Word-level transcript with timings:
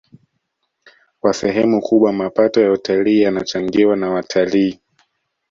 Kwa 1.19 1.33
sehemu 1.33 1.81
kubwa 1.81 2.13
mapato 2.13 2.61
ya 2.61 2.71
utalii 2.71 3.21
yanachangiwa 3.21 3.95
na 3.95 4.09
watalii 4.09 4.79